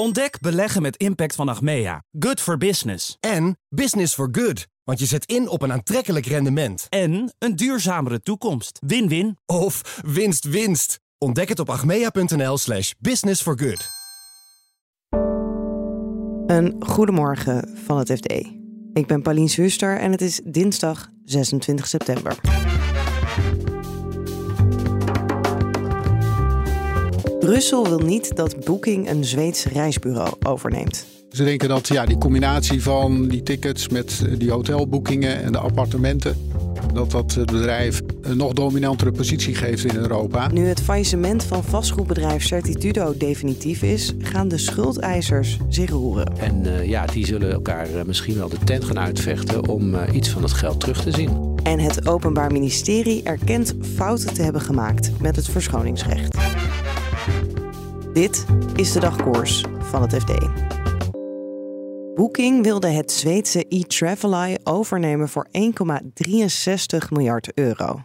Ontdek 0.00 0.40
beleggen 0.40 0.82
met 0.82 0.96
impact 0.96 1.34
van 1.34 1.48
Achmea. 1.48 2.02
Good 2.18 2.40
for 2.40 2.58
business. 2.58 3.16
En 3.20 3.58
business 3.68 4.14
for 4.14 4.28
good. 4.32 4.66
Want 4.84 4.98
je 4.98 5.06
zet 5.06 5.24
in 5.24 5.48
op 5.48 5.62
een 5.62 5.72
aantrekkelijk 5.72 6.26
rendement. 6.26 6.86
En 6.88 7.34
een 7.38 7.56
duurzamere 7.56 8.20
toekomst. 8.20 8.78
Win-win. 8.86 9.38
Of 9.46 10.00
winst 10.04 10.44
winst. 10.44 11.00
Ontdek 11.18 11.48
het 11.48 11.58
op 11.58 11.70
achmea.nl 11.70 12.58
slash 12.58 12.92
business 12.98 13.42
for 13.42 13.58
good. 13.58 13.88
Een 16.46 16.76
goedemorgen 16.78 17.78
van 17.84 17.98
het 17.98 18.12
FD. 18.12 18.32
Ik 18.92 19.06
ben 19.06 19.22
Paulien 19.22 19.48
Zuster 19.48 19.98
en 19.98 20.10
het 20.10 20.20
is 20.20 20.40
dinsdag 20.44 21.08
26 21.24 21.86
september. 21.86 22.36
Brussel 27.38 27.88
wil 27.88 27.98
niet 27.98 28.36
dat 28.36 28.64
Booking 28.64 29.10
een 29.10 29.24
Zweeds 29.24 29.64
reisbureau 29.64 30.32
overneemt. 30.42 31.06
Ze 31.32 31.44
denken 31.44 31.68
dat 31.68 31.88
ja, 31.88 32.06
die 32.06 32.18
combinatie 32.18 32.82
van 32.82 33.28
die 33.28 33.42
tickets 33.42 33.88
met 33.88 34.24
die 34.38 34.50
hotelboekingen 34.50 35.42
en 35.42 35.52
de 35.52 35.58
appartementen, 35.58 36.36
dat 36.94 37.10
dat 37.10 37.34
het 37.34 37.50
bedrijf 37.50 38.00
een 38.22 38.36
nog 38.36 38.52
dominantere 38.52 39.12
positie 39.12 39.54
geeft 39.54 39.84
in 39.84 39.96
Europa. 39.96 40.48
Nu 40.52 40.66
het 40.66 40.80
faillissement 40.80 41.44
van 41.44 41.64
vastgoedbedrijf 41.64 42.42
Certitudo 42.42 43.14
definitief 43.16 43.82
is, 43.82 44.14
gaan 44.18 44.48
de 44.48 44.58
schuldeisers 44.58 45.58
zich 45.68 45.90
roeren. 45.90 46.38
En 46.38 46.64
uh, 46.66 46.84
ja, 46.84 47.06
die 47.06 47.26
zullen 47.26 47.52
elkaar 47.52 47.86
uh, 47.94 48.02
misschien 48.02 48.36
wel 48.36 48.48
de 48.48 48.58
tent 48.64 48.84
gaan 48.84 48.98
uitvechten 48.98 49.68
om 49.68 49.94
uh, 49.94 50.00
iets 50.12 50.28
van 50.28 50.42
het 50.42 50.52
geld 50.52 50.80
terug 50.80 51.02
te 51.02 51.10
zien. 51.10 51.56
En 51.62 51.78
het 51.78 52.08
Openbaar 52.08 52.52
Ministerie 52.52 53.22
erkent 53.22 53.74
fouten 53.94 54.34
te 54.34 54.42
hebben 54.42 54.60
gemaakt 54.60 55.10
met 55.20 55.36
het 55.36 55.48
verschoningsrecht. 55.48 56.36
Dit 58.18 58.44
is 58.74 58.92
de 58.92 59.00
dagkoers 59.00 59.64
van 59.78 60.02
het 60.02 60.14
FD. 60.14 60.32
Booking 62.14 62.62
wilde 62.62 62.88
het 62.88 63.12
Zweedse 63.12 63.64
e-Traveleye 63.68 64.58
overnemen 64.64 65.28
voor 65.28 65.48
1,63 65.52 67.08
miljard 67.10 67.52
euro. 67.54 68.02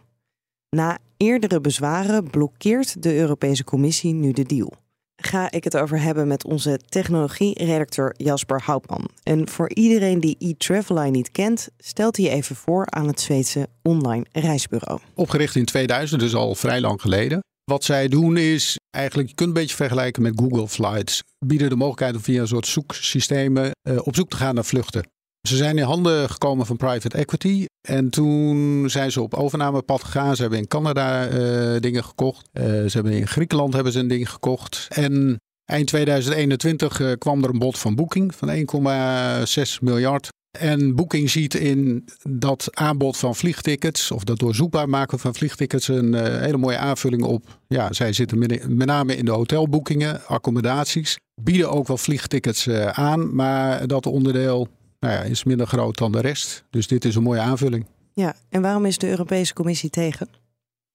Na 0.69 0.97
eerdere 1.17 1.61
bezwaren 1.61 2.29
blokkeert 2.29 3.03
de 3.03 3.15
Europese 3.15 3.63
Commissie 3.63 4.13
nu 4.13 4.31
de 4.31 4.43
deal. 4.43 4.73
Ga 5.15 5.51
ik 5.51 5.63
het 5.63 5.77
over 5.77 6.01
hebben 6.01 6.27
met 6.27 6.45
onze 6.45 6.79
technologie-redacteur 6.89 8.13
Jasper 8.17 8.61
Houtman. 8.66 9.09
En 9.23 9.49
voor 9.49 9.69
iedereen 9.73 10.19
die 10.19 10.35
e-Traveleye 10.39 11.11
niet 11.11 11.31
kent, 11.31 11.69
stelt 11.77 12.17
hij 12.17 12.29
even 12.29 12.55
voor 12.55 12.85
aan 12.89 13.07
het 13.07 13.19
Zweedse 13.19 13.67
online 13.81 14.25
reisbureau. 14.31 14.99
Opgericht 15.13 15.55
in 15.55 15.66
2000, 15.66 16.21
dus 16.21 16.35
al 16.35 16.55
vrij 16.55 16.81
lang 16.81 17.01
geleden. 17.01 17.41
Wat 17.72 17.83
zij 17.83 18.08
doen 18.08 18.38
is 18.38 18.78
eigenlijk, 18.89 19.30
je 19.30 19.36
kunt 19.36 19.47
een 19.47 19.56
beetje 19.56 19.75
vergelijken 19.75 20.22
met 20.22 20.39
Google 20.39 20.67
Flights. 20.67 21.23
Bieden 21.45 21.69
de 21.69 21.75
mogelijkheid 21.75 22.16
om 22.16 22.22
via 22.22 22.42
een 22.42 22.47
soort 22.47 22.67
zoeksystemen 22.67 23.72
uh, 23.89 23.97
op 24.03 24.16
zoek 24.16 24.30
te 24.30 24.36
gaan 24.36 24.56
naar 24.56 24.66
vluchten. 24.66 25.08
Ze 25.47 25.56
zijn 25.56 25.78
in 25.78 25.84
handen 25.84 26.30
gekomen 26.30 26.66
van 26.66 26.78
private 26.78 27.17
equity. 27.17 27.66
En 27.88 28.09
toen 28.09 28.89
zijn 28.89 29.11
ze 29.11 29.22
op 29.22 29.34
overnamepad 29.34 30.03
gegaan. 30.03 30.36
Ze 30.36 30.41
hebben 30.41 30.59
in 30.59 30.67
Canada 30.67 31.30
uh, 31.30 31.80
dingen 31.80 32.03
gekocht. 32.03 32.50
Uh, 32.53 32.64
ze 32.64 32.89
hebben 32.91 33.11
in 33.11 33.28
Griekenland 33.28 33.73
hebben 33.73 33.91
ze 33.91 34.00
een 34.00 34.08
ding 34.08 34.30
gekocht. 34.30 34.88
En 34.89 35.38
eind 35.66 35.88
2021 35.88 37.17
kwam 37.17 37.44
er 37.44 37.50
een 37.50 37.59
bod 37.59 37.80
van 37.80 37.95
Booking 37.95 38.36
van 38.36 38.50
1,6 38.50 39.80
miljard. 39.81 40.30
En 40.59 40.95
Booking 40.95 41.29
ziet 41.29 41.53
in 41.53 42.05
dat 42.29 42.67
aanbod 42.71 43.17
van 43.17 43.35
vliegtickets, 43.35 44.11
of 44.11 44.23
dat 44.23 44.39
doorzoekbaar 44.39 44.89
maken 44.89 45.19
van 45.19 45.35
vliegtickets, 45.35 45.87
een 45.87 46.13
uh, 46.13 46.21
hele 46.21 46.57
mooie 46.57 46.77
aanvulling 46.77 47.23
op. 47.23 47.59
Ja, 47.67 47.93
zij 47.93 48.13
zitten 48.13 48.39
met 48.39 48.85
name 48.85 49.15
in 49.15 49.25
de 49.25 49.31
hotelboekingen, 49.31 50.25
accommodaties. 50.25 51.17
Bieden 51.41 51.71
ook 51.71 51.87
wel 51.87 51.97
vliegtickets 51.97 52.67
uh, 52.67 52.85
aan, 52.85 53.35
maar 53.35 53.87
dat 53.87 54.05
onderdeel 54.05 54.67
nou 54.99 55.13
ja, 55.13 55.21
is 55.21 55.43
minder 55.43 55.67
groot 55.67 55.97
dan 55.97 56.11
de 56.11 56.21
rest. 56.21 56.63
Dus 56.69 56.88
dit 56.88 57.05
is 57.05 57.15
een 57.15 57.23
mooie 57.23 57.39
aanvulling. 57.39 57.85
Ja, 58.13 58.35
en 58.49 58.61
waarom 58.61 58.85
is 58.85 58.97
de 58.97 59.09
Europese 59.09 59.53
Commissie 59.53 59.89
tegen? 59.89 60.28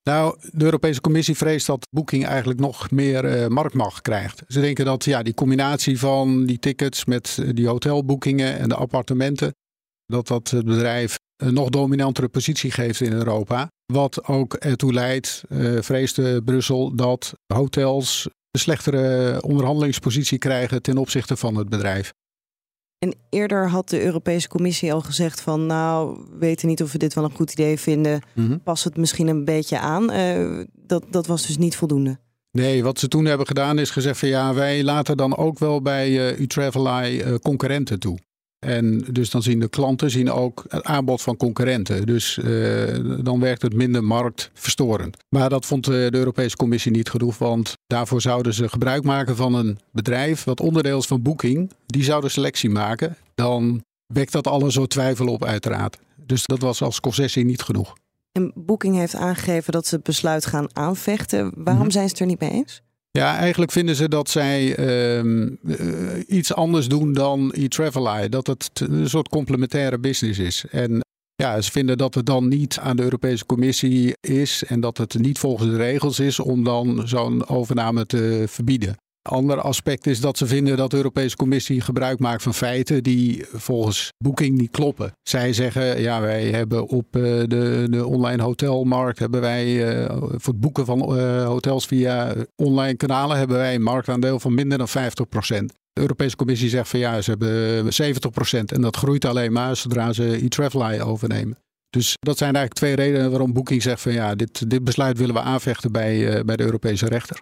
Nou, 0.03 0.36
de 0.53 0.64
Europese 0.64 1.00
Commissie 1.00 1.36
vreest 1.36 1.66
dat 1.66 1.86
Booking 1.91 2.26
eigenlijk 2.26 2.60
nog 2.60 2.91
meer 2.91 3.41
uh, 3.41 3.47
marktmacht 3.47 4.03
krijgt. 4.03 4.42
Ze 4.47 4.60
denken 4.60 4.84
dat 4.84 5.04
ja, 5.04 5.22
die 5.22 5.34
combinatie 5.34 5.98
van 5.98 6.47
die 6.47 6.59
tickets 6.59 7.04
met 7.04 7.42
die 7.54 7.69
hotelboekingen 7.69 8.59
en 8.59 8.69
de 8.69 8.75
appartementen, 8.75 9.54
dat 10.06 10.26
dat 10.26 10.50
het 10.50 10.64
bedrijf 10.64 11.16
een 11.36 11.54
nog 11.54 11.69
dominantere 11.69 12.28
positie 12.28 12.70
geeft 12.70 13.00
in 13.00 13.12
Europa. 13.12 13.70
Wat 13.92 14.25
ook 14.25 14.54
ertoe 14.54 14.92
leidt, 14.92 15.42
uh, 15.48 15.82
vreesde 15.82 16.42
Brussel, 16.42 16.94
dat 16.94 17.34
hotels 17.47 18.28
een 18.50 18.60
slechtere 18.60 19.42
onderhandelingspositie 19.42 20.38
krijgen 20.38 20.82
ten 20.82 20.98
opzichte 20.98 21.36
van 21.36 21.54
het 21.54 21.69
bedrijf. 21.69 22.12
En 22.98 23.14
eerder 23.31 23.69
had 23.69 23.88
de 23.88 24.04
Europese 24.04 24.48
Commissie 24.48 24.92
al 24.92 25.00
gezegd 25.00 25.41
van 25.41 25.66
nou, 25.66 26.19
we 26.31 26.38
weten 26.38 26.69
niet 26.69 26.82
of 26.82 26.92
we 26.92 26.98
dit 26.98 27.14
wel 27.14 27.25
een 27.25 27.34
goed 27.34 27.53
idee 27.53 27.78
vinden. 27.78 28.22
Mm 28.34 28.47
-hmm. 28.47 28.62
Pas 28.62 28.84
het 28.84 28.97
misschien 28.97 29.28
een 29.28 29.44
beetje 29.44 29.78
aan. 29.78 30.12
Uh, 30.12 30.64
dat, 30.72 31.04
dat 31.10 31.26
was 31.26 31.47
dus 31.47 31.59
niet 31.59 31.76
voldoende. 31.76 32.19
Nee, 32.50 32.82
wat 32.82 32.98
ze 32.98 33.09
toen 33.09 33.25
hebben 33.25 33.47
gedaan 33.47 33.78
is 33.78 33.91
gezegd 33.91 34.19
van 34.19 34.28
ja, 34.28 34.54
wij 34.54 34.84
laten 34.84 35.16
dan 35.16 35.36
ook 35.36 35.59
wel 35.59 35.82
bij 35.82 36.36
uh, 36.38 37.26
uh, 37.26 37.34
concurrenten 37.34 37.98
toe. 37.98 38.19
En 38.59 38.99
dus 39.11 39.31
dan 39.31 39.43
zien 39.43 39.61
de 39.61 39.69
klanten 39.69 40.11
zien 40.11 40.31
ook 40.31 40.65
het 40.69 40.85
aanbod 40.85 41.23
van 41.23 41.37
concurrenten. 41.37 42.07
Dus 42.07 42.39
uh, 42.39 43.25
dan 43.25 43.41
werkt 43.41 43.63
het 43.63 43.75
minder 43.75 44.05
marktverstorend. 44.05 45.17
Maar 45.29 45.49
dat 45.49 45.67
vond 45.67 45.85
de 45.85 46.09
Europese 46.11 46.57
Commissie 46.57 46.93
niet 46.93 47.11
genoeg, 47.11 47.39
want 47.39 47.73
daarvoor 47.87 48.21
zouden 48.21 48.55
ze 48.55 48.69
gebruik 48.69 49.05
maken 49.05 49.37
van 49.37 49.55
een 49.55 49.79
bedrijf 49.93 50.45
wat 50.45 50.61
onderdeel 50.61 50.99
is 50.99 51.07
van 51.07 51.23
Booking. 51.23 51.71
Die 51.87 52.05
zouden 52.05 52.31
selectie 52.31 52.71
maken. 52.71 53.17
Dan 53.35 53.83
wekt 54.07 54.33
dat 54.33 54.47
alle 54.47 54.73
zo 54.73 54.87
twijfel 54.87 55.27
op, 55.27 55.45
uiteraard. 55.45 55.99
Dus 56.17 56.43
dat 56.45 56.61
was 56.61 56.83
als 56.83 57.01
concessie 57.01 57.45
niet 57.45 57.63
genoeg. 57.63 57.95
En 58.33 58.53
Booking 58.55 58.97
heeft 58.97 59.15
aangegeven 59.15 59.73
dat 59.73 59.87
ze 59.87 59.95
het 59.95 60.05
besluit 60.05 60.47
gaan 60.47 60.77
aanvechten. 60.77 61.53
Waarom 61.55 61.83
-hmm. 61.83 61.91
zijn 61.91 62.05
ze 62.05 62.11
het 62.11 62.21
er 62.21 62.27
niet 62.27 62.41
mee 62.41 62.51
eens? 62.51 62.83
Ja, 63.19 63.37
eigenlijk 63.37 63.73
vinden 63.73 63.97
ze 63.97 64.09
dat 64.09 64.31
zij 64.31 64.79
uh, 64.79 66.23
iets 66.27 66.55
anders 66.55 66.89
doen 66.89 67.12
dan 67.12 67.53
e-Traveleye. 67.55 68.29
Dat 68.29 68.47
het 68.47 68.71
een 68.75 69.09
soort 69.09 69.29
complementaire 69.29 69.99
business 69.99 70.39
is. 70.39 70.65
En 70.71 71.01
ja, 71.34 71.61
ze 71.61 71.71
vinden 71.71 71.99
dat 71.99 72.15
het 72.15 72.27
dan 72.27 72.49
niet 72.49 72.78
aan 72.78 72.97
de 72.97 73.03
Europese 73.03 73.47
Commissie 73.47 74.12
is 74.21 74.65
en 74.65 74.81
dat 74.81 74.99
het 74.99 75.19
niet 75.19 75.39
volgens 75.39 75.71
de 75.71 75.77
regels 75.77 76.21
is 76.21 76.41
om 76.41 76.65
dan 76.65 77.09
zo'n 77.09 77.49
overname 77.49 78.07
te 78.07 78.45
verbieden. 78.49 78.97
Ander 79.23 79.61
aspect 79.61 80.06
is 80.06 80.21
dat 80.21 80.39
ze 80.39 80.47
vinden 80.47 80.77
dat 80.77 80.91
de 80.91 80.97
Europese 80.97 81.37
Commissie 81.37 81.81
gebruik 81.81 82.19
maakt 82.19 82.43
van 82.43 82.55
feiten 82.55 83.03
die 83.03 83.45
volgens 83.53 84.12
Booking 84.25 84.59
niet 84.59 84.71
kloppen. 84.71 85.12
Zij 85.23 85.53
zeggen, 85.53 86.01
ja, 86.01 86.21
wij 86.21 86.45
hebben 86.51 86.89
op 86.89 87.06
de, 87.12 87.87
de 87.91 88.07
online 88.07 88.43
hotelmarkt, 88.43 89.19
hebben 89.19 89.41
wij 89.41 89.99
uh, 90.01 90.17
voor 90.19 90.53
het 90.53 90.61
boeken 90.61 90.84
van 90.84 91.19
uh, 91.19 91.47
hotels 91.47 91.87
via 91.87 92.34
online 92.57 92.97
kanalen, 92.97 93.37
hebben 93.37 93.57
wij 93.57 93.75
een 93.75 93.83
marktaandeel 93.83 94.41
van 94.41 94.55
minder 94.55 94.78
dan 94.78 94.89
50 94.89 95.28
procent. 95.28 95.73
De 95.93 96.01
Europese 96.01 96.37
Commissie 96.37 96.69
zegt 96.69 96.89
van 96.89 97.01
ja, 97.01 97.21
ze 97.21 97.31
hebben 97.31 97.93
70 97.93 98.31
procent 98.31 98.73
en 98.73 98.81
dat 98.81 98.97
groeit 98.97 99.25
alleen 99.25 99.53
maar 99.53 99.77
zodra 99.77 100.12
ze 100.12 100.45
e-Traveleye 100.45 101.03
overnemen. 101.03 101.59
Dus 101.91 102.15
dat 102.19 102.39
zijn 102.39 102.55
eigenlijk 102.55 102.75
twee 102.75 103.07
redenen 103.07 103.31
waarom 103.31 103.53
Booking 103.53 103.83
zegt 103.83 104.01
van 104.01 104.12
ja, 104.12 104.34
dit, 104.34 104.71
dit 104.71 104.84
besluit 104.84 105.19
willen 105.19 105.34
we 105.34 105.41
aanvechten 105.41 105.93
bij, 105.93 106.45
bij 106.45 106.57
de 106.57 106.65
Europese 106.65 107.09
rechter. 107.09 107.41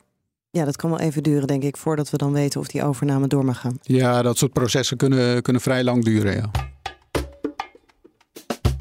Ja, 0.57 0.65
dat 0.65 0.77
kan 0.77 0.91
wel 0.91 1.01
even 1.01 1.23
duren, 1.23 1.47
denk 1.47 1.63
ik, 1.63 1.77
voordat 1.77 2.11
we 2.11 2.17
dan 2.17 2.33
weten 2.33 2.61
of 2.61 2.67
die 2.67 2.85
overname 2.85 3.27
door 3.27 3.45
mag 3.45 3.61
gaan. 3.61 3.79
Ja, 3.83 4.23
dat 4.23 4.39
soort 4.39 4.53
processen 4.53 4.97
kunnen, 4.97 5.43
kunnen 5.43 5.63
vrij 5.63 5.85
lang 5.85 6.05
duren, 6.05 6.35
ja. 6.35 6.51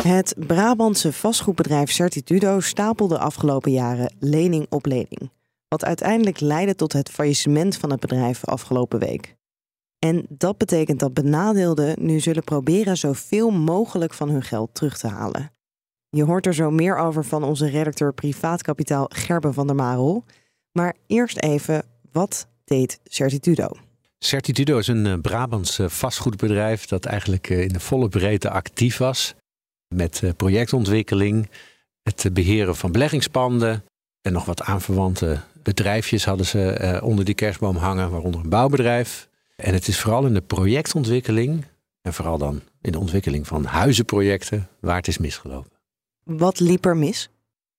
Het 0.04 0.36
Brabantse 0.48 1.14
vastgoedbedrijf 1.14 1.92
Certitudo 1.92 2.60
stapelde 2.60 3.18
afgelopen 3.18 3.72
jaren 3.72 4.14
lening 4.20 4.66
op 4.70 4.86
lening. 4.86 5.32
Wat 5.68 5.86
uiteindelijk 5.86 6.40
leidde 6.40 6.76
tot 6.76 6.94
het 6.94 7.10
faillissement 7.10 7.78
van 7.78 7.92
het 7.92 8.00
bedrijf 8.00 8.46
afgelopen 8.46 9.00
week. 9.00 9.36
En 10.00 10.26
dat 10.30 10.58
betekent 10.58 11.00
dat 11.00 11.14
benadeelden 11.14 12.06
nu 12.06 12.20
zullen 12.20 12.44
proberen 12.44 12.98
zoveel 12.98 13.50
mogelijk 13.52 14.14
van 14.14 14.30
hun 14.30 14.44
geld 14.44 14.70
terug 14.74 14.98
te 14.98 15.08
halen. 15.08 15.52
Je 16.10 16.24
hoort 16.24 16.46
er 16.46 16.54
zo 16.54 16.72
meer 16.72 16.98
over 16.98 17.26
van 17.26 17.44
onze 17.44 17.68
redacteur 17.68 18.14
Privaatkapitaal 18.14 19.10
Gerben 19.14 19.54
van 19.54 19.68
der 19.68 19.76
Marel. 19.76 20.26
Maar 20.76 20.96
eerst 21.08 21.38
even, 21.38 21.84
wat 22.12 22.48
deed 22.66 23.00
Certitudo? 23.04 23.68
Certitudo 24.20 24.78
is 24.78 24.88
een 24.88 25.22
Brabants 25.22 25.80
vastgoedbedrijf 25.82 26.86
dat 26.86 27.06
eigenlijk 27.06 27.50
in 27.50 27.68
de 27.68 27.80
volle 27.80 28.10
breedte 28.10 28.50
actief 28.50 28.98
was. 28.98 29.36
Met 29.88 30.22
projectontwikkeling, 30.38 31.50
het 32.04 32.30
beheren 32.34 32.76
van 32.76 32.92
beleggingspanden 32.92 33.84
en 34.22 34.34
nog 34.34 34.46
wat 34.46 34.62
aanverwante 34.62 35.40
bedrijfjes 35.64 36.26
hadden 36.26 36.46
ze 36.46 37.00
onder 37.04 37.26
die 37.26 37.36
kerstboom 37.36 37.76
hangen, 37.76 38.10
waaronder 38.10 38.42
een 38.42 38.50
bouwbedrijf. 38.50 39.30
En 39.56 39.74
het 39.74 39.88
is 39.88 40.00
vooral 40.00 40.26
in 40.26 40.34
de 40.34 40.42
projectontwikkeling 40.42 41.66
en 42.02 42.14
vooral 42.14 42.38
dan 42.38 42.62
in 42.82 42.92
de 42.92 43.00
ontwikkeling 43.00 43.48
van 43.48 43.66
huizenprojecten 43.66 44.70
waar 44.80 44.96
het 44.96 45.08
is 45.08 45.18
misgelopen. 45.18 45.72
Wat 46.24 46.60
liep 46.60 46.86
er 46.86 46.98
mis? 46.98 47.30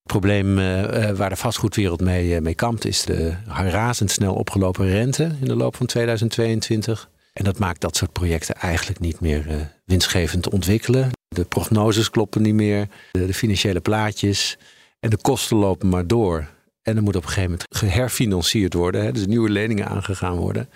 Probleem 0.07 0.59
uh, 0.59 1.11
waar 1.11 1.29
de 1.29 1.37
vastgoedwereld 1.37 2.01
mee, 2.01 2.41
mee 2.41 2.55
kampt 2.55 2.85
is 2.85 3.03
de 3.03 3.35
razendsnel 3.47 4.35
opgelopen 4.35 4.89
rente 4.89 5.25
in 5.41 5.47
de 5.47 5.57
loop 5.57 5.77
van 5.77 5.87
2022. 5.87 7.11
En 7.33 7.45
dat 7.45 7.59
maakt 7.59 7.81
dat 7.81 7.97
soort 7.97 8.13
projecten 8.13 8.55
eigenlijk 8.55 9.01
niet 9.01 9.21
meer 9.21 9.71
winstgevend 9.85 10.49
ontwikkelen. 10.49 11.11
De 11.29 11.45
prognoses 11.45 12.11
kloppen 12.11 12.43
niet 12.43 12.55
meer, 12.55 12.89
de, 13.13 13.27
de, 13.27 13.35
financiële 13.35 13.81
plaatjes 13.81 14.59
en 15.01 15.11
de 15.11 15.19
kosten 15.23 15.57
lopen 15.57 15.89
maar 15.89 16.07
door. 16.07 16.49
En 16.83 16.97
er 16.97 17.03
moet 17.03 17.17
op 17.17 17.23
een 17.23 17.29
gegeven 17.29 17.51
moment 17.51 17.77
geherfinancierd 17.77 18.75
worden, 18.75 19.05
hè, 19.05 19.13
dus 19.13 19.27
nieuwe 19.27 19.51
leningen 19.51 19.87
aangegaan 19.87 20.37
worden. 20.37 20.69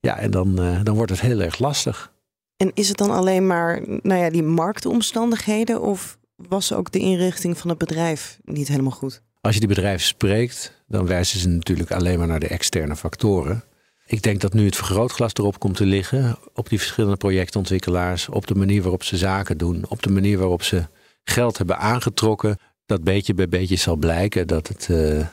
Ja, 0.00 0.18
en 0.18 0.30
dan, 0.30 0.54
dan 0.82 0.94
wordt 0.94 1.10
het 1.10 1.20
heel 1.20 1.40
erg 1.40 1.58
lastig. 1.58 2.12
En 2.58 2.70
is 2.74 2.88
het 2.88 2.96
dan 2.96 3.10
alleen 3.10 3.46
maar 3.46 3.80
nou 4.02 4.20
ja, 4.20 4.30
die 4.30 4.42
marktomstandigheden 4.42 5.80
of 5.80 6.17
was 6.48 6.72
ook 6.72 6.92
de 6.92 6.98
inrichting 6.98 7.58
van 7.58 7.68
het 7.68 7.78
bedrijf 7.78 8.38
niet 8.44 8.68
helemaal 8.68 8.90
goed? 8.90 9.22
Als 9.40 9.54
je 9.54 9.60
die 9.60 9.68
bedrijven 9.68 10.06
spreekt, 10.06 10.82
dan 10.86 11.06
wijzen 11.06 11.40
ze 11.40 11.48
natuurlijk 11.48 11.90
alleen 11.90 12.18
maar 12.18 12.26
naar 12.26 12.40
de 12.40 12.48
externe 12.48 12.96
factoren. 12.96 13.64
Ik 14.06 14.22
denk 14.22 14.40
dat 14.40 14.52
nu 14.52 14.64
het 14.64 14.76
vergrootglas 14.76 15.32
erop 15.34 15.58
komt 15.58 15.76
te 15.76 15.86
liggen 15.86 16.38
op 16.54 16.68
die 16.68 16.78
verschillende 16.78 17.16
projectontwikkelaars, 17.16 18.28
op 18.28 18.46
de 18.46 18.54
manier 18.54 18.82
waarop 18.82 19.02
ze 19.02 19.16
zaken 19.16 19.58
doen, 19.58 19.84
op 19.88 20.02
de 20.02 20.10
manier 20.10 20.38
waarop 20.38 20.62
ze 20.62 20.86
geld 21.24 21.58
hebben 21.58 21.78
aangetrokken. 21.78 22.58
Dat 22.86 23.04
beetje 23.04 23.34
bij 23.34 23.48
beetje 23.48 23.76
zal 23.76 23.96
blijken 23.96 24.46
dat 24.46 24.68
het 24.68 24.88
uh, 24.90 25.26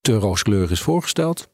te 0.00 0.14
rooskleurig 0.14 0.70
is 0.70 0.80
voorgesteld. 0.80 1.49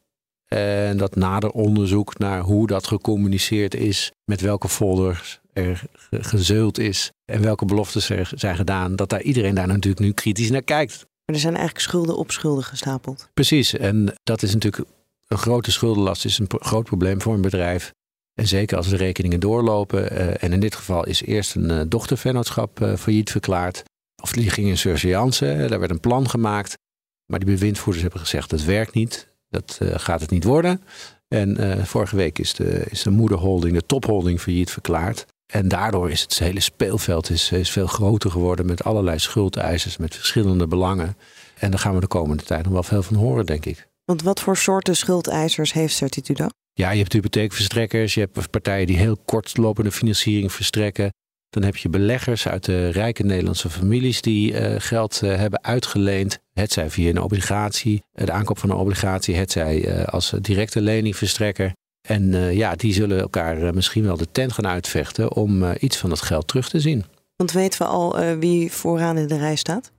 En 0.47 0.97
dat 0.97 1.15
nader 1.15 1.49
onderzoek 1.51 2.17
naar 2.17 2.41
hoe 2.41 2.67
dat 2.67 2.87
gecommuniceerd 2.87 3.75
is, 3.75 4.11
met 4.25 4.41
welke 4.41 4.69
folders 4.69 5.39
er 5.53 5.81
gezeuld 6.11 6.77
is 6.77 7.11
en 7.25 7.41
welke 7.41 7.65
beloftes 7.65 8.09
er 8.09 8.31
zijn 8.35 8.55
gedaan, 8.55 8.95
dat 8.95 9.09
daar 9.09 9.21
iedereen 9.21 9.55
daar 9.55 9.67
natuurlijk 9.67 9.99
nu 10.05 10.11
kritisch 10.11 10.49
naar 10.49 10.61
kijkt. 10.61 10.97
Maar 10.97 11.35
er 11.35 11.41
zijn 11.41 11.55
eigenlijk 11.55 11.85
schulden 11.85 12.17
op 12.17 12.31
schulden 12.31 12.63
gestapeld. 12.63 13.29
Precies, 13.33 13.73
en 13.73 14.13
dat 14.23 14.41
is 14.41 14.53
natuurlijk 14.53 14.89
een 15.27 15.37
grote 15.37 15.71
schuldenlast, 15.71 16.25
is 16.25 16.39
een 16.39 16.47
groot 16.49 16.85
probleem 16.85 17.21
voor 17.21 17.33
een 17.33 17.41
bedrijf. 17.41 17.93
En 18.33 18.47
zeker 18.47 18.77
als 18.77 18.87
de 18.87 18.95
rekeningen 18.95 19.39
doorlopen. 19.39 20.13
Uh, 20.13 20.43
en 20.43 20.53
in 20.53 20.59
dit 20.59 20.75
geval 20.75 21.05
is 21.05 21.21
eerst 21.21 21.55
een 21.55 21.69
uh, 21.69 21.81
dochtervennootschap 21.87 22.79
uh, 22.79 22.95
failliet 22.95 23.31
verklaard. 23.31 23.83
Of 24.21 24.31
die 24.31 24.49
ging 24.49 24.67
in 24.67 24.77
surseance, 24.77 25.65
daar 25.69 25.79
werd 25.79 25.91
een 25.91 25.99
plan 25.99 26.29
gemaakt. 26.29 26.77
Maar 27.25 27.39
die 27.39 27.49
bewindvoerders 27.49 28.01
hebben 28.01 28.21
gezegd 28.21 28.49
dat 28.49 28.63
werkt 28.63 28.93
niet. 28.93 29.35
Dat 29.49 29.79
gaat 29.81 30.21
het 30.21 30.29
niet 30.29 30.43
worden. 30.43 30.81
En 31.27 31.57
vorige 31.85 32.15
week 32.15 32.39
is 32.39 32.53
de, 32.53 32.85
is 32.89 33.01
de 33.01 33.09
moederholding, 33.09 33.73
de 33.73 33.85
topholding 33.85 34.41
failliet 34.41 34.71
verklaard. 34.71 35.25
En 35.47 35.67
daardoor 35.67 36.11
is 36.11 36.21
het 36.21 36.39
hele 36.39 36.59
speelveld 36.59 37.29
is, 37.29 37.51
is 37.51 37.71
veel 37.71 37.87
groter 37.87 38.31
geworden 38.31 38.65
met 38.65 38.83
allerlei 38.83 39.19
schuldeisers, 39.19 39.97
met 39.97 40.15
verschillende 40.15 40.67
belangen. 40.67 41.17
En 41.57 41.69
daar 41.71 41.79
gaan 41.79 41.93
we 41.93 41.99
de 41.99 42.07
komende 42.07 42.43
tijd 42.43 42.63
nog 42.63 42.73
wel 42.73 42.83
veel 42.83 43.03
van 43.03 43.15
horen, 43.15 43.45
denk 43.45 43.65
ik. 43.65 43.87
Want 44.05 44.21
wat 44.21 44.39
voor 44.39 44.57
soorten 44.57 44.95
schuldeisers 44.95 45.73
heeft 45.73 45.95
Certitudo? 45.95 46.47
Ja, 46.73 46.91
je 46.91 46.99
hebt 46.99 47.13
hypotheekverstrekkers, 47.13 48.13
je 48.13 48.19
hebt 48.19 48.49
partijen 48.49 48.87
die 48.87 48.97
heel 48.97 49.17
kortlopende 49.25 49.91
financiering 49.91 50.51
verstrekken. 50.51 51.13
Dan 51.49 51.63
heb 51.63 51.75
je 51.75 51.89
beleggers 51.89 52.47
uit 52.47 52.65
de 52.65 52.89
rijke 52.89 53.23
Nederlandse 53.23 53.69
families 53.69 54.21
die 54.21 54.51
uh, 54.51 54.75
geld 54.77 55.21
uh, 55.23 55.35
hebben 55.35 55.63
uitgeleend. 55.63 56.39
Het 56.53 56.71
zij 56.71 56.89
via 56.89 57.09
een 57.09 57.21
obligatie, 57.21 58.03
de 58.13 58.31
aankoop 58.31 58.57
van 58.57 58.69
een 58.69 58.75
obligatie, 58.75 59.35
het 59.35 59.51
zij 59.51 59.97
uh, 59.97 60.03
als 60.05 60.33
directe 60.41 60.81
leningverstrekker. 60.81 61.71
En 62.07 62.55
ja, 62.55 62.75
die 62.75 62.93
zullen 62.93 63.19
elkaar 63.19 63.73
misschien 63.73 64.03
wel 64.03 64.17
de 64.17 64.31
tent 64.31 64.51
gaan 64.51 64.67
uitvechten 64.67 65.33
om 65.33 65.63
iets 65.79 65.97
van 65.97 66.09
dat 66.09 66.21
geld 66.21 66.47
terug 66.47 66.69
te 66.69 66.79
zien. 66.79 67.05
Want 67.35 67.51
weten 67.51 67.81
we 67.81 67.87
al 67.87 68.35
wie 68.39 68.71
vooraan 68.71 69.17
in 69.17 69.27
de 69.27 69.37
rij 69.37 69.55
staat? 69.55 69.91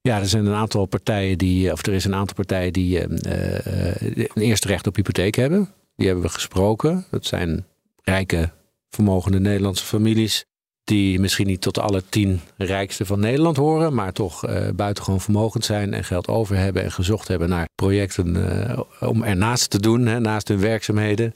Ja, 0.00 0.18
er 0.18 0.28
zijn 0.28 0.46
een 0.46 0.54
aantal 0.54 0.86
partijen 0.86 1.38
die, 1.38 1.72
of 1.72 1.86
er 1.86 1.92
is 1.92 2.04
een 2.04 2.14
aantal 2.14 2.34
partijen 2.34 2.72
die 2.72 3.02
een 3.02 4.42
eerste 4.42 4.68
recht 4.68 4.86
op 4.86 4.96
hypotheek 4.96 5.34
hebben. 5.34 5.68
Die 5.96 6.06
hebben 6.06 6.24
we 6.24 6.30
gesproken. 6.30 7.04
Dat 7.10 7.26
zijn 7.26 7.66
rijke, 8.02 8.50
vermogende 8.90 9.40
Nederlandse 9.40 9.84
families. 9.84 10.44
Die 10.90 11.20
misschien 11.20 11.46
niet 11.46 11.60
tot 11.60 11.78
alle 11.78 12.02
tien 12.08 12.40
rijkste 12.56 13.06
van 13.06 13.20
Nederland 13.20 13.56
horen, 13.56 13.94
maar 13.94 14.12
toch 14.12 14.44
buitengewoon 14.74 15.20
vermogend 15.20 15.64
zijn 15.64 15.94
en 15.94 16.04
geld 16.04 16.28
over 16.28 16.56
hebben 16.56 16.82
en 16.82 16.92
gezocht 16.92 17.28
hebben 17.28 17.48
naar 17.48 17.68
projecten 17.74 18.26
om 19.00 19.22
ernaast 19.22 19.70
te 19.70 19.80
doen, 19.80 20.06
hè, 20.06 20.20
naast 20.20 20.48
hun 20.48 20.60
werkzaamheden. 20.60 21.34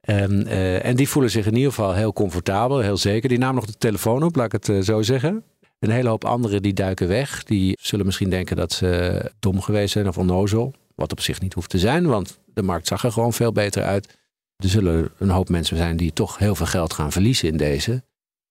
En, 0.00 0.46
uh, 0.46 0.84
en 0.84 0.96
die 0.96 1.08
voelen 1.08 1.30
zich 1.30 1.46
in 1.46 1.54
ieder 1.54 1.72
geval 1.72 1.94
heel 1.94 2.12
comfortabel, 2.12 2.78
heel 2.78 2.96
zeker. 2.96 3.28
Die 3.28 3.38
namen 3.38 3.54
nog 3.54 3.66
de 3.66 3.78
telefoon 3.78 4.22
op, 4.22 4.36
laat 4.36 4.52
ik 4.52 4.66
het 4.66 4.84
zo 4.84 5.02
zeggen. 5.02 5.44
Een 5.78 5.90
hele 5.90 6.08
hoop 6.08 6.24
anderen 6.24 6.62
die 6.62 6.72
duiken 6.72 7.08
weg. 7.08 7.44
Die 7.44 7.76
zullen 7.80 8.06
misschien 8.06 8.30
denken 8.30 8.56
dat 8.56 8.72
ze 8.72 9.20
dom 9.38 9.60
geweest 9.60 9.92
zijn 9.92 10.08
of 10.08 10.18
onnozel. 10.18 10.74
Wat 10.94 11.12
op 11.12 11.20
zich 11.20 11.40
niet 11.40 11.54
hoeft 11.54 11.70
te 11.70 11.78
zijn, 11.78 12.06
want 12.06 12.38
de 12.54 12.62
markt 12.62 12.86
zag 12.86 13.04
er 13.04 13.12
gewoon 13.12 13.32
veel 13.32 13.52
beter 13.52 13.82
uit. 13.82 14.18
Er 14.56 14.68
zullen 14.68 15.10
een 15.18 15.30
hoop 15.30 15.48
mensen 15.48 15.76
zijn 15.76 15.96
die 15.96 16.12
toch 16.12 16.38
heel 16.38 16.54
veel 16.54 16.66
geld 16.66 16.92
gaan 16.92 17.12
verliezen 17.12 17.48
in 17.48 17.56
deze. 17.56 18.02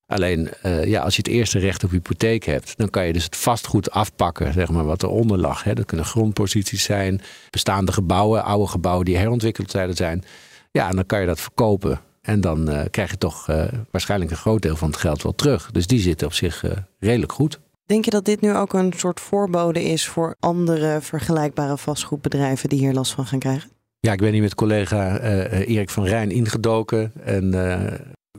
Alleen, 0.08 0.50
uh, 0.66 0.86
ja, 0.86 1.02
als 1.02 1.16
je 1.16 1.22
het 1.22 1.32
eerste 1.32 1.60
recht 1.60 1.84
op 1.84 1.92
hypotheek 1.92 2.44
hebt, 2.44 2.78
dan 2.78 2.90
kan 2.90 3.06
je 3.06 3.14
dus 3.14 3.24
het 3.24 3.36
vastgoed 3.36 3.92
afpakken, 3.92 4.54
zeg 4.54 4.70
maar, 4.70 4.86
wat 4.86 5.04
eronder 5.04 5.38
lag. 5.38 5.64
Hè. 5.64 5.74
Dat 5.74 5.86
kunnen 5.86 6.06
grondposities 6.06 6.84
zijn, 6.84 7.22
bestaande 7.50 7.92
gebouwen, 7.92 8.44
oude 8.44 8.68
gebouwen 8.68 9.06
die 9.06 9.18
herontwikkeld 9.18 9.72
zijn. 9.72 10.24
Ja, 10.72 10.90
en 10.90 10.96
dan 10.96 11.06
kan 11.06 11.20
je 11.20 11.26
dat 11.26 11.40
verkopen. 11.40 12.00
En 12.22 12.42
dan 12.42 12.70
uh, 12.70 12.82
krijg 12.92 13.12
je 13.12 13.18
toch 13.18 13.50
uh, 13.50 13.66
waarschijnlijk 13.92 14.32
een 14.32 14.38
groot 14.38 14.62
deel 14.62 14.76
van 14.76 14.90
het 14.90 14.98
geld 14.98 15.24
wel 15.24 15.36
terug. 15.36 15.72
Dus 15.72 15.88
die 15.88 16.00
zitten 16.00 16.28
op 16.28 16.34
zich 16.34 16.64
redelijk 17.00 17.32
goed. 17.32 17.60
Denk 17.86 18.06
je 18.06 18.12
dat 18.12 18.26
dit 18.26 18.42
nu 18.42 18.56
ook 18.56 18.74
een 18.74 18.94
soort 18.98 19.20
voorbode 19.20 19.84
is 19.84 20.08
voor 20.08 20.36
andere 20.40 21.02
vergelijkbare 21.02 21.78
vastgoedbedrijven 21.78 22.70
die 22.70 22.80
hier 22.80 22.94
last 22.94 23.14
van 23.14 23.26
gaan 23.26 23.40
krijgen? 23.40 23.70
Ja, 24.00 24.12
ik 24.12 24.20
ben 24.20 24.34
hier 24.34 24.42
met 24.42 24.56
collega 24.56 25.20
Erik 25.50 25.90
van 25.90 26.06
Rijn 26.06 26.32
ingedoken. 26.32 27.12
En 27.24 27.54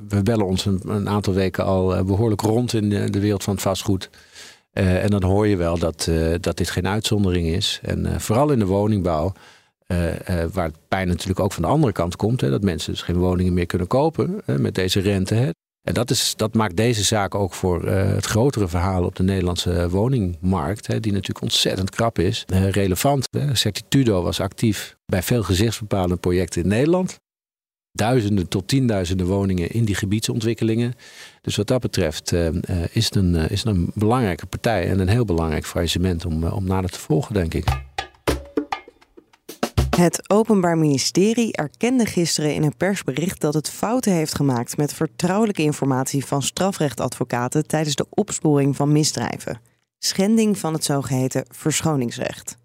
we 0.09 0.23
bellen 0.23 0.47
ons 0.47 0.65
een, 0.65 1.09
aantal 1.09 1.33
weken 1.33 1.65
al 1.65 2.05
behoorlijk 2.05 2.41
rond 2.41 2.73
in 2.73 2.89
de, 2.89 3.11
de 3.11 3.21
wereld 3.21 3.43
van 3.43 3.55
het 3.55 3.63
vastgoed. 3.63 4.11
Uh, 4.73 5.05
en 5.05 5.11
dan 5.11 5.23
hoor 5.23 5.47
je 5.47 5.57
wel 5.57 5.79
dat, 5.79 6.07
uh, 6.11 6.35
dat 6.41 6.57
dit 6.57 6.71
geen 6.71 6.87
uitzondering 6.87 7.47
is. 7.47 7.81
En 7.83 8.21
vooral 8.21 8.51
in 8.51 8.59
de 8.59 8.67
woningbouw, 8.67 9.33
waar 10.53 10.65
het 10.65 10.89
pijn 10.89 11.09
natuurlijk 11.09 11.41
ook 11.41 11.53
van 11.53 11.63
de 11.63 11.69
andere 11.69 11.93
kant 11.93 12.17
komt, 12.17 12.41
hè, 12.41 12.51
dat 12.51 12.63
mensen 12.63 12.93
dus 12.93 13.03
geen 13.03 13.17
woningen 13.17 13.55
meer 13.55 13.67
kunnen 13.67 13.87
kopen 13.87 14.43
met 14.47 14.75
deze 14.75 15.01
rente. 15.01 15.35
Hè. 15.35 15.51
En 15.83 15.95
dat, 15.95 16.11
is, 16.11 16.35
dat 16.37 16.55
maakt 16.55 16.77
deze 16.77 17.05
zaak 17.05 17.35
ook 17.35 17.55
voor 17.55 17.89
het 17.89 18.27
grotere 18.27 18.69
verhaal 18.69 19.05
op 19.05 19.17
de 19.17 19.23
Nederlandse 19.23 19.89
woningmarkt, 19.91 20.87
hè, 20.87 21.01
die 21.01 21.13
natuurlijk 21.13 21.43
ontzettend 21.43 21.91
krap 21.91 22.19
is, 22.19 22.45
relevant. 22.71 23.29
Certitudo 23.53 24.23
was 24.23 24.41
actief 24.41 24.97
bij 25.07 25.23
veel 25.23 25.43
gezichtsbepalende 25.43 26.17
projecten 26.17 26.63
in 26.63 26.69
Nederland 26.69 27.19
duizenden 27.97 28.49
tot 28.49 28.69
tienduizenden 28.69 29.27
woningen 29.27 29.71
in 29.71 29.85
die 29.85 29.95
gebiedsontwikkelingen. 29.95 30.95
Dus 31.41 31.57
wat 31.57 31.67
dat 31.67 31.81
betreft 31.81 32.33
uh, 32.33 32.49
is, 32.93 33.05
het 33.05 33.15
een, 33.15 33.35
uh, 33.35 33.51
is 33.51 33.65
het 33.65 33.75
een 33.75 33.91
belangrijke 33.95 34.47
partij 34.47 34.89
en 34.89 34.99
een 34.99 35.09
heel 35.09 35.25
belangrijk 35.25 35.67
faillissement 35.67 36.25
om, 36.25 36.45
uh, 36.45 36.57
om 36.57 36.65
nader 36.65 36.91
te 36.91 36.99
volgen, 36.99 37.35
denk 37.35 37.55
ik. 37.55 37.85
Het 39.97 40.31
Openbaar 40.31 40.79
Ministerie 40.79 41.53
erkende 41.53 42.07
gisteren 42.07 42.55
in 42.55 42.63
een 42.63 42.77
persbericht 42.77 43.41
dat 43.41 43.55
het 43.55 43.71
fouten 43.71 44.13
heeft 44.13 44.35
gemaakt 44.35 44.77
met 44.77 44.93
vertrouwelijke 44.93 45.63
informatie 45.63 46.25
van 46.25 46.43
strafrechtadvocaten 46.43 47.67
tijdens 47.67 47.95
de 47.95 48.07
opsporing 48.11 48.77
van 48.77 48.93
misdrijven. 48.93 49.61
Schending 49.99 50.59
van 50.59 50.73
het 50.73 50.85
zogeheten 50.85 51.45
verschoningsrecht. 51.49 52.57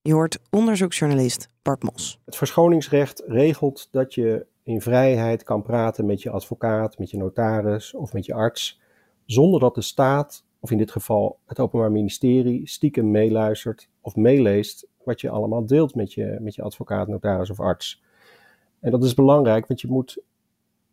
Je 0.00 0.12
hoort 0.12 0.38
onderzoeksjournalist 0.50 1.48
Bart 1.62 1.82
Mos. 1.82 2.18
Het 2.24 2.36
verschoningsrecht 2.36 3.22
regelt 3.26 3.88
dat 3.90 4.14
je 4.14 4.46
in 4.64 4.80
vrijheid 4.80 5.42
kan 5.42 5.62
praten 5.62 6.06
met 6.06 6.22
je 6.22 6.30
advocaat, 6.30 6.98
met 6.98 7.10
je 7.10 7.16
notaris 7.16 7.94
of 7.94 8.12
met 8.12 8.26
je 8.26 8.34
arts, 8.34 8.80
zonder 9.24 9.60
dat 9.60 9.74
de 9.74 9.82
staat, 9.82 10.44
of 10.60 10.70
in 10.70 10.78
dit 10.78 10.90
geval 10.90 11.38
het 11.46 11.60
Openbaar 11.60 11.92
Ministerie, 11.92 12.68
stiekem 12.68 13.10
meeluistert 13.10 13.88
of 14.00 14.16
meeleest 14.16 14.88
wat 15.02 15.20
je 15.20 15.30
allemaal 15.30 15.66
deelt 15.66 15.94
met 15.94 16.12
je, 16.12 16.38
met 16.40 16.54
je 16.54 16.62
advocaat, 16.62 17.08
notaris 17.08 17.50
of 17.50 17.60
arts. 17.60 18.02
En 18.80 18.90
dat 18.90 19.04
is 19.04 19.14
belangrijk, 19.14 19.66
want 19.66 19.80
je 19.80 19.88
moet 19.88 20.22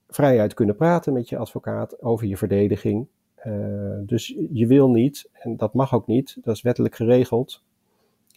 vrijheid 0.07 0.53
kunnen 0.53 0.75
praten 0.75 1.13
met 1.13 1.29
je 1.29 1.37
advocaat 1.37 2.01
over 2.01 2.27
je 2.27 2.37
verdediging. 2.37 3.07
Uh, 3.45 3.97
dus 4.05 4.35
je 4.51 4.67
wil 4.67 4.89
niet, 4.89 5.29
en 5.33 5.57
dat 5.57 5.73
mag 5.73 5.93
ook 5.93 6.07
niet, 6.07 6.37
dat 6.41 6.55
is 6.55 6.61
wettelijk 6.61 6.95
geregeld 6.95 7.63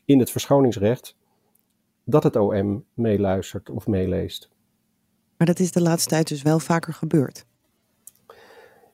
in 0.05 0.19
het 0.19 0.31
verschoningsrecht, 0.31 1.17
dat 2.05 2.23
het 2.23 2.37
OM 2.37 2.85
meeluistert 2.95 3.71
of 3.71 3.87
meeleest. 3.87 4.53
Maar 5.45 5.55
dat 5.55 5.65
is 5.65 5.73
de 5.73 5.83
laatste 5.83 6.09
tijd 6.09 6.29
dus 6.29 6.43
wel 6.43 6.59
vaker 6.59 6.93
gebeurd. 6.93 7.47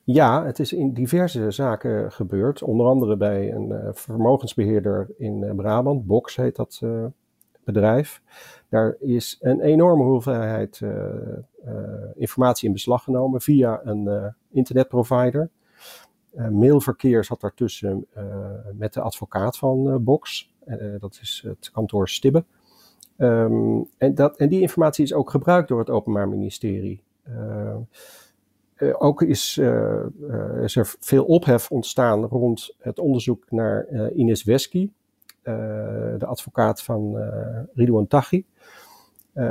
Ja, 0.03 0.45
het 0.45 0.59
is 0.59 0.73
in 0.73 0.93
diverse 0.93 1.51
zaken 1.51 2.11
gebeurd. 2.11 2.63
Onder 2.63 2.85
andere 2.85 3.17
bij 3.17 3.53
een 3.53 3.69
uh, 3.69 3.89
vermogensbeheerder 3.91 5.09
in 5.17 5.41
uh, 5.41 5.55
Brabant, 5.55 6.05
Box 6.05 6.35
heet 6.35 6.55
dat 6.55 6.79
uh, 6.83 7.05
bedrijf. 7.63 8.21
Daar 8.69 8.95
is 8.99 9.37
een 9.41 9.61
enorme 9.61 10.03
hoeveelheid 10.03 10.81
informatie 12.15 12.67
in 12.67 12.73
beslag 12.73 13.03
genomen 13.03 13.41
via 13.41 13.81
een 13.83 14.33
internetprovider. 14.49 15.49
mailverkeer 16.49 17.23
zat 17.23 17.41
daartussen 17.41 18.07
met 18.73 18.93
de 18.93 19.01
advocaat 19.01 19.57
van 19.57 20.03
Box. 20.03 20.53
dat 20.99 21.19
is 21.21 21.43
het 21.45 21.71
kantoor 21.71 22.09
Stibbe. 22.09 22.43
Ehm, 23.21 23.81
en, 23.97 24.15
dat, 24.15 24.37
en 24.37 24.49
die 24.49 24.61
informatie 24.61 25.03
is 25.03 25.13
ook 25.13 25.29
gebruikt 25.29 25.67
door 25.67 25.79
het 25.79 25.89
Openbaar 25.89 26.29
Ministerie. 26.29 27.03
ook 28.97 29.21
is, 29.21 29.57
is, 30.61 30.75
er 30.75 30.95
veel 30.99 31.25
ophef 31.25 31.71
ontstaan 31.71 32.25
rond 32.25 32.75
het 32.79 32.99
onderzoek 32.99 33.51
naar 33.51 33.87
Ines 34.13 34.43
Wesky, 34.43 34.89
de 35.43 36.25
advocaat 36.25 36.83
van 36.83 37.17
Ridouan 37.73 38.07
Taghi. 38.07 38.45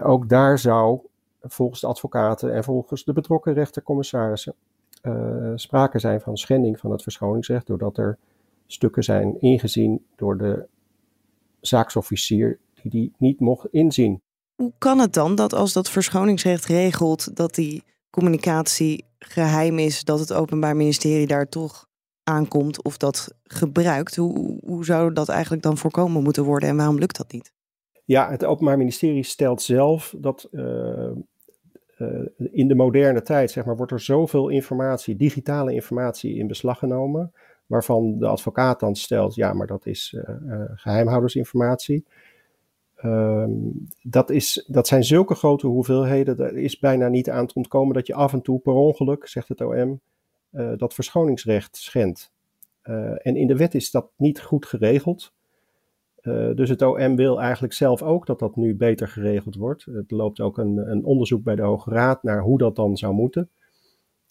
ook 0.02 0.28
daar 0.28 0.58
zou 0.58 1.00
volgens 1.42 1.80
de 1.80 1.86
advocaten 1.86 2.54
en 2.54 2.64
volgens 2.64 3.04
de 3.04 3.12
betrokken 3.12 3.52
rechtercommissarissen 3.52 4.54
sprake 5.54 5.98
zijn 5.98 6.20
van 6.20 6.36
schending 6.36 6.78
van 6.78 6.90
het 6.90 7.02
verschoningsrecht, 7.02 7.66
doordat 7.66 7.98
er 7.98 8.18
stukken 8.66 9.02
zijn 9.02 9.40
ingezien 9.40 10.04
door 10.16 10.38
de 10.38 10.66
zaaksofficier 11.60 12.58
die 12.82 12.90
die 12.90 13.14
niet 13.18 13.40
mocht 13.40 13.66
inzien. 13.70 14.22
Hoe 14.54 14.72
kan 14.78 14.98
het 14.98 15.12
dan 15.12 15.34
dat 15.34 15.52
als 15.52 15.72
dat 15.72 15.90
verschoningsrecht 15.90 16.64
regelt 16.64 17.36
dat 17.36 17.54
die 17.54 17.82
communicatie 18.10 19.04
geheim 19.18 19.78
is, 19.78 20.04
dat 20.04 20.18
het 20.18 20.32
Openbaar 20.32 20.76
Ministerie 20.76 21.26
daar 21.26 21.48
toch 21.48 21.86
aankomt 22.22 22.84
of 22.84 22.96
dat 22.96 23.34
gebruikt? 23.42 24.16
Hoe, 24.16 24.58
hoe 24.64 24.84
zou 24.84 25.12
dat 25.12 25.28
eigenlijk 25.28 25.62
dan 25.62 25.76
voorkomen 25.76 26.22
moeten 26.22 26.44
worden 26.44 26.68
en 26.68 26.76
waarom 26.76 26.98
lukt 26.98 27.16
dat 27.16 27.32
niet? 27.32 27.52
Ja, 28.04 28.30
het 28.30 28.44
Openbaar 28.44 28.76
Ministerie 28.76 29.22
stelt 29.22 29.62
zelf 29.62 30.14
dat 30.18 30.48
uh, 30.50 31.10
uh, 31.98 32.26
in 32.36 32.68
de 32.68 32.74
moderne 32.74 33.22
tijd, 33.22 33.50
zeg 33.50 33.64
maar, 33.64 33.76
wordt 33.76 33.92
er 33.92 34.00
zoveel 34.00 34.48
informatie, 34.48 35.16
digitale 35.16 35.74
informatie 35.74 36.36
in 36.36 36.46
beslag 36.46 36.78
genomen, 36.78 37.32
waarvan 37.66 38.18
de 38.18 38.26
advocaat 38.26 38.80
dan 38.80 38.94
stelt, 38.94 39.34
ja, 39.34 39.52
maar 39.52 39.66
dat 39.66 39.86
is 39.86 40.14
uh, 40.16 40.34
uh, 40.46 40.62
geheimhoudersinformatie. 40.74 42.06
Ehm, 43.02 43.50
dat, 44.02 44.30
is, 44.30 44.64
dat 44.66 44.86
zijn 44.86 45.04
zulke 45.04 45.34
grote 45.34 45.66
hoeveelheden, 45.66 46.38
er 46.38 46.56
is 46.56 46.78
bijna 46.78 47.08
niet 47.08 47.30
aan 47.30 47.46
te 47.46 47.54
ontkomen 47.54 47.94
dat 47.94 48.06
je 48.06 48.14
af 48.14 48.32
en 48.32 48.42
toe 48.42 48.58
per 48.58 48.72
ongeluk, 48.72 49.26
zegt 49.26 49.48
het 49.48 49.60
OM, 49.60 50.00
dat 50.76 50.94
verschoningsrecht 50.94 51.76
schendt. 51.76 52.32
en 53.22 53.36
in 53.36 53.46
de 53.46 53.56
wet 53.56 53.74
is 53.74 53.90
dat 53.90 54.10
niet 54.16 54.40
goed 54.40 54.66
geregeld. 54.66 55.32
Uh, 56.22 56.54
dus 56.54 56.68
het 56.68 56.82
OM 56.82 57.16
wil 57.16 57.40
eigenlijk 57.40 57.72
zelf 57.72 58.02
ook 58.02 58.26
dat 58.26 58.38
dat 58.38 58.56
nu 58.56 58.76
beter 58.76 59.08
geregeld 59.08 59.54
wordt. 59.54 59.86
Er 59.86 60.04
loopt 60.06 60.40
ook 60.40 60.58
een, 60.58 60.90
een 60.90 61.04
onderzoek 61.04 61.42
bij 61.42 61.56
de 61.56 61.62
Hoge 61.62 61.90
Raad 61.90 62.22
naar 62.22 62.40
hoe 62.42 62.58
dat 62.58 62.76
dan 62.76 62.96
zou 62.96 63.14
moeten. 63.14 63.50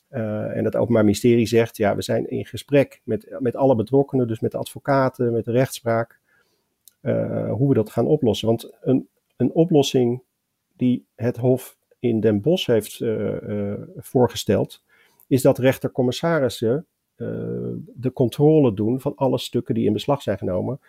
En 0.10 0.66
het 0.66 0.76
Openbaar 0.76 1.04
Ministerie 1.04 1.46
zegt, 1.46 1.78
ja, 1.78 1.96
we 1.96 2.02
zijn 2.02 2.30
in 2.30 2.46
gesprek 2.46 3.02
met, 3.04 3.36
met 3.40 3.56
alle 3.56 3.76
betrokkenen, 3.76 4.28
dus 4.28 4.40
met 4.40 4.52
de 4.52 4.58
advocaten, 4.58 5.32
met 5.32 5.46
de 5.46 5.52
rechtspraak, 5.52 6.20
uh, 7.02 7.52
hoe 7.52 7.68
we 7.68 7.74
dat 7.74 7.90
gaan 7.90 8.08
oplossen. 8.08 8.48
Want 8.48 8.72
een, 8.82 9.08
een 9.36 9.52
oplossing 9.52 10.22
die 10.76 11.06
het 11.16 11.38
Hof 11.38 11.78
in 12.00 12.20
Den 12.20 12.42
Bosch 12.42 12.68
heeft 12.68 13.04
voorgesteld, 13.98 14.84
is 15.28 15.42
dat 15.42 15.58
rechtercommissarissen 15.58 16.86
de 17.16 18.12
controle 18.14 18.74
doen 18.74 19.02
van 19.02 19.16
alle 19.16 19.38
stukken 19.38 19.76
die 19.76 19.86
in 19.86 19.94
beslag 19.94 20.22
zijn 20.22 20.38
genomen 20.38 20.80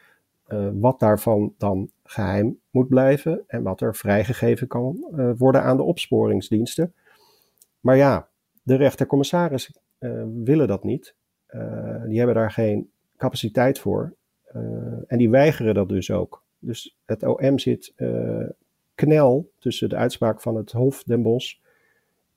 wat 0.73 1.01
daarvan 1.01 1.55
dan 1.59 1.91
geheim 2.05 2.61
moet 2.71 2.89
blijven 2.89 3.45
en 3.47 3.63
wat 3.63 3.81
er 3.81 3.97
vrijgegeven 3.97 4.67
kan 4.67 5.07
worden 5.39 5.63
aan 5.63 5.77
de 5.77 5.83
opsporingsdiensten. 5.83 6.95
Maar 7.81 7.97
ja, 7.97 8.29
de 8.63 8.75
rechtercommissaris 8.75 9.73
uh, 9.99 10.23
willen 10.45 10.69
dat 10.69 10.85
niet. 10.85 11.15
die 12.07 12.19
hebben 12.19 12.35
daar 12.35 12.51
geen 12.53 12.91
capaciteit 13.17 13.79
voor. 13.79 14.15
En 15.07 15.19
die 15.19 15.31
weigeren 15.31 15.75
dat 15.75 15.89
dus 15.89 16.11
ook. 16.11 16.43
Dus 16.59 16.97
het 17.05 17.23
OM 17.23 17.59
zit 17.59 17.95
knel 18.95 19.51
tussen 19.59 19.89
de 19.89 19.97
uitspraak 19.97 20.41
van 20.41 20.57
het 20.57 20.73
Hof 20.73 21.03
Den 21.03 21.23
Bosch 21.23 21.57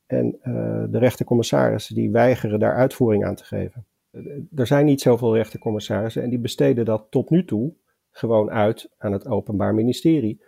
en 0.06 0.40
de 0.92 0.98
rechtercommissarissen 0.98 1.96
die 1.96 2.12
weigeren 2.12 2.60
daar 2.60 2.76
uitvoering 2.76 3.26
aan 3.26 3.36
te 3.36 3.44
geven. 3.44 3.86
Er 4.56 4.68
zijn 4.68 4.86
niet 4.86 5.02
zoveel 5.02 5.36
rechtercommissarissen 5.36 6.24
en 6.24 6.30
die 6.30 6.40
besteden 6.40 6.86
dat 6.86 7.06
tot 7.10 7.30
nu 7.30 7.46
toe 7.46 7.74
gewoon 8.12 8.52
uit 8.52 8.90
aan 8.98 9.12
het 9.12 9.28
Openbaar 9.28 9.74
Ministerie 9.74 10.42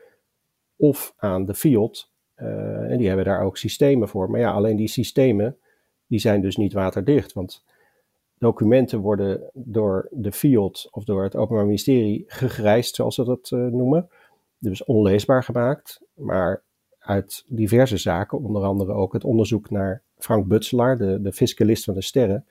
of 0.75 1.13
aan 1.17 1.45
de 1.45 1.53
FIOD. 1.53 2.11
Uh, 2.37 2.91
en 2.91 2.97
die 2.97 3.07
hebben 3.07 3.25
daar 3.25 3.41
ook 3.41 3.57
systemen 3.57 4.07
voor. 4.07 4.29
Maar 4.29 4.39
ja, 4.39 4.51
alleen 4.51 4.75
die 4.75 4.87
systemen 4.87 5.57
die 6.07 6.19
zijn 6.19 6.41
dus 6.41 6.55
niet 6.55 6.73
waterdicht. 6.73 7.33
Want 7.33 7.63
documenten 8.45 8.99
worden 8.99 9.49
door 9.53 10.07
de 10.11 10.31
FIOD 10.31 10.87
of 10.91 11.03
door 11.03 11.23
het 11.23 11.35
Openbaar 11.35 11.65
Ministerie 11.65 12.23
gegrijsd, 12.27 12.95
zoals 12.95 13.15
ze 13.15 13.23
dat 13.23 13.51
uh, 13.53 13.67
noemen. 13.67 14.09
Dus 14.57 14.83
onleesbaar 14.83 15.43
gemaakt. 15.43 16.01
Maar 16.13 16.63
uit 16.99 17.45
diverse 17.47 17.97
zaken, 17.97 18.39
onder 18.39 18.63
andere 18.63 18.93
ook 18.93 19.13
het 19.13 19.23
onderzoek 19.23 19.69
naar 19.69 20.03
Frank 20.17 20.47
Butselaar, 20.47 20.97
de, 20.97 21.21
de 21.21 21.33
fiscalist 21.33 21.83
van 21.83 21.93
de 21.93 22.01
sterren. 22.01 22.45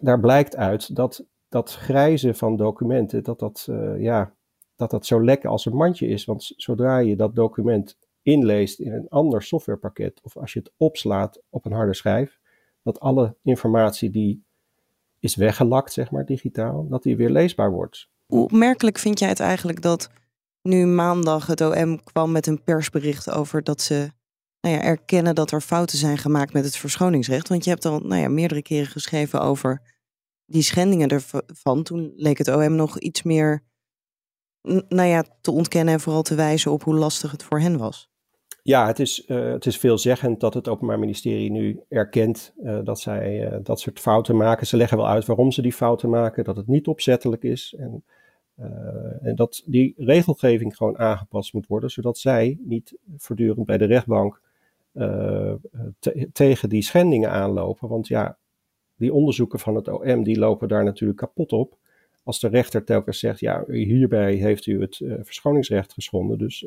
Daar, 0.00 0.20
blijkt 0.20 0.56
uit 0.56 0.96
dat 0.96 1.26
dat 1.48 1.74
grijze 1.74 2.34
van 2.34 2.56
documenten, 2.56 3.22
dat 3.22 3.38
dat, 3.38 3.66
uh, 3.70 4.00
ja, 4.00 4.34
dat 4.76 4.90
dat 4.90 5.06
zo 5.06 5.24
lekker 5.24 5.50
als 5.50 5.66
een 5.66 5.76
mandje 5.76 6.06
is. 6.06 6.24
Want 6.24 6.52
zodra 6.56 6.98
je 6.98 7.16
dat 7.16 7.34
document 7.34 7.98
inleest 8.22 8.80
in 8.80 8.92
een 8.92 9.08
ander 9.08 9.42
softwarepakket, 9.42 10.20
of 10.22 10.36
als 10.36 10.52
je 10.52 10.58
het 10.58 10.72
opslaat 10.76 11.42
op 11.50 11.64
een 11.64 11.72
harde 11.72 11.94
schijf, 11.94 12.38
dat 12.82 13.00
alle 13.00 13.36
informatie 13.42 14.10
die 14.10 14.43
is 15.24 15.36
weggelakt, 15.36 15.92
zeg 15.92 16.10
maar, 16.10 16.24
digitaal, 16.24 16.88
dat 16.88 17.02
die 17.02 17.16
weer 17.16 17.30
leesbaar 17.30 17.70
wordt. 17.70 18.08
Hoe 18.26 18.42
opmerkelijk 18.42 18.98
vind 18.98 19.18
jij 19.18 19.28
het 19.28 19.40
eigenlijk 19.40 19.82
dat 19.82 20.10
nu 20.62 20.86
maandag 20.86 21.46
het 21.46 21.60
OM 21.60 22.04
kwam 22.04 22.32
met 22.32 22.46
een 22.46 22.62
persbericht 22.62 23.30
over 23.30 23.62
dat 23.62 23.80
ze 23.80 24.10
nou 24.60 24.74
ja, 24.74 24.82
erkennen 24.82 25.34
dat 25.34 25.50
er 25.50 25.60
fouten 25.60 25.98
zijn 25.98 26.18
gemaakt 26.18 26.52
met 26.52 26.64
het 26.64 26.76
verschoningsrecht? 26.76 27.48
Want 27.48 27.64
je 27.64 27.70
hebt 27.70 27.84
al 27.84 28.00
nou 28.00 28.20
ja, 28.20 28.28
meerdere 28.28 28.62
keren 28.62 28.86
geschreven 28.86 29.40
over 29.40 29.82
die 30.46 30.62
schendingen 30.62 31.08
ervan, 31.08 31.82
toen 31.82 32.12
leek 32.16 32.38
het 32.38 32.48
OM 32.48 32.74
nog 32.74 32.98
iets 32.98 33.22
meer 33.22 33.62
nou 34.88 35.08
ja, 35.08 35.24
te 35.40 35.50
ontkennen 35.50 35.94
en 35.94 36.00
vooral 36.00 36.22
te 36.22 36.34
wijzen 36.34 36.72
op 36.72 36.82
hoe 36.82 36.94
lastig 36.94 37.30
het 37.30 37.42
voor 37.42 37.60
hen 37.60 37.78
was. 37.78 38.10
Ja, 38.66 38.86
het 38.86 38.98
is, 38.98 39.26
uh, 39.26 39.52
het 39.52 39.66
is 39.66 39.78
veelzeggend 39.78 40.40
dat 40.40 40.54
het 40.54 40.68
Openbaar 40.68 40.98
Ministerie 40.98 41.50
nu 41.50 41.80
erkent 41.88 42.54
uh, 42.62 42.78
dat 42.84 43.00
zij 43.00 43.52
uh, 43.52 43.58
dat 43.62 43.80
soort 43.80 44.00
fouten 44.00 44.36
maken. 44.36 44.66
Ze 44.66 44.76
leggen 44.76 44.96
wel 44.96 45.08
uit 45.08 45.24
waarom 45.24 45.52
ze 45.52 45.62
die 45.62 45.72
fouten 45.72 46.10
maken, 46.10 46.44
dat 46.44 46.56
het 46.56 46.66
niet 46.66 46.86
opzettelijk 46.86 47.42
is 47.42 47.74
en, 47.78 48.04
en 49.22 49.34
dat 49.34 49.62
die 49.66 49.94
regelgeving 49.96 50.76
gewoon 50.76 50.98
aangepast 50.98 51.52
moet 51.52 51.66
worden, 51.66 51.90
zodat 51.90 52.18
zij 52.18 52.58
niet 52.60 52.96
voortdurend 53.16 53.66
bij 53.66 53.78
de 53.78 53.84
rechtbank 53.84 54.40
te 55.98 56.28
tegen 56.32 56.68
die 56.68 56.82
schendingen 56.82 57.30
aanlopen. 57.30 57.88
Want 57.88 58.08
ja, 58.08 58.36
die 58.96 59.12
onderzoeken 59.12 59.58
van 59.58 59.74
het 59.74 59.88
OM 59.88 60.22
die 60.22 60.38
lopen 60.38 60.68
daar 60.68 60.84
natuurlijk 60.84 61.18
kapot 61.18 61.52
op. 61.52 61.76
Als 62.22 62.40
de 62.40 62.48
rechter 62.48 62.84
telkens 62.84 63.18
zegt, 63.18 63.40
ja, 63.40 63.64
hierbij 63.66 64.34
heeft 64.34 64.66
u 64.66 64.80
het 64.80 64.96
verschoningsrecht 65.22 65.92
geschonden, 65.92 66.38
dus 66.38 66.66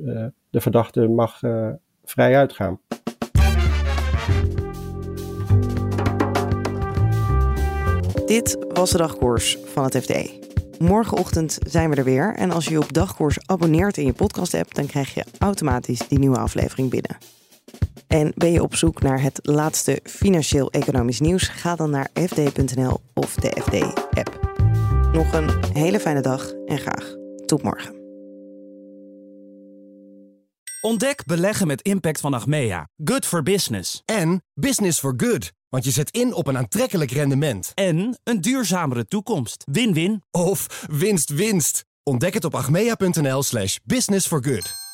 de 0.50 0.62
verdachte 0.62 1.08
mag 1.08 1.42
vrij 2.10 2.38
uitgaan. 2.38 2.80
Dit 8.26 8.58
was 8.74 8.92
de 8.92 8.98
dagkoers 8.98 9.58
van 9.74 9.84
het 9.84 9.98
FD. 9.98 10.32
Morgenochtend 10.80 11.58
zijn 11.68 11.90
we 11.90 11.96
er 11.96 12.04
weer. 12.04 12.36
En 12.36 12.52
als 12.52 12.66
je 12.66 12.72
je 12.72 12.80
op 12.80 12.94
dagkoers 12.94 13.38
abonneert 13.46 13.98
in 13.98 14.06
je 14.06 14.14
podcast-app, 14.14 14.76
dan 14.76 14.86
krijg 14.86 15.14
je 15.14 15.26
automatisch 15.40 16.08
die 16.08 16.20
nieuwe 16.20 16.38
aflevering 16.38 16.90
binnen. 16.90 17.18
En 18.08 18.32
ben 18.36 18.52
je 18.52 18.62
op 18.62 18.76
zoek 18.76 19.02
naar 19.02 19.22
het 19.22 19.40
laatste 19.42 20.00
financieel-economisch 20.04 21.20
nieuws? 21.20 21.48
Ga 21.48 21.76
dan 21.76 21.90
naar 21.90 22.10
fd.nl 22.14 23.00
of 23.14 23.36
de 23.36 23.62
FD-app. 23.62 24.40
Nog 25.14 25.34
een 25.34 25.50
hele 25.74 26.00
fijne 26.00 26.22
dag 26.22 26.54
en 26.66 26.78
graag 26.78 27.16
tot 27.46 27.64
morgen. 27.64 27.97
Ontdek 30.82 31.26
beleggen 31.26 31.68
met 31.68 31.82
impact 31.82 32.20
van 32.20 32.34
Achmea. 32.34 32.90
Good 33.04 33.26
for 33.26 33.44
business. 33.44 34.02
En 34.06 34.44
business 34.54 35.00
for 35.00 35.14
good. 35.18 35.52
Want 35.70 35.84
je 35.84 35.92
zet 35.92 36.12
in 36.12 36.34
op 36.34 36.48
een 36.48 36.58
aantrekkelijk 36.58 37.12
rendement. 37.12 37.72
En 37.74 38.20
een 38.24 38.42
duurzamere 38.42 39.06
toekomst. 39.06 39.64
Win-win. 39.72 40.24
Of 40.32 40.86
winst-winst. 40.92 41.86
Ontdek 42.04 42.34
het 42.34 42.46
op 42.46 42.56
achmea.nl 42.56 43.44
slash 43.44 43.78
business 43.84 44.28
for 44.28 44.44
good. 44.44 44.87